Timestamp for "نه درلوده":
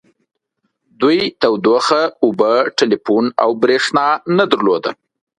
4.37-4.91